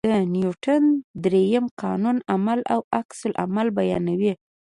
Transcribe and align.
د 0.09 0.11
نیوټن 0.33 0.83
درېیم 1.25 1.65
قانون 1.81 2.17
عمل 2.33 2.59
او 2.73 2.79
عکس 2.99 3.19
العمل 3.29 3.67
بیانوي. 3.77 4.33